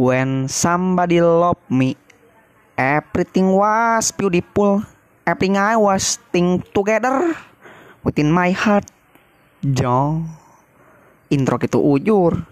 [0.00, 1.92] When somebody love me,
[2.72, 4.80] everything was beautiful.
[5.28, 7.36] Everything I was think together
[8.00, 8.88] within my heart.
[9.60, 10.24] Jo.
[11.28, 12.48] Intro gitu ujur.